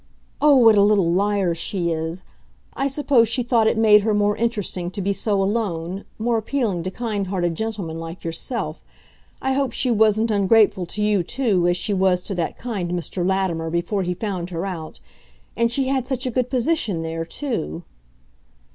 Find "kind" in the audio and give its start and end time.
6.89-7.27, 12.57-12.89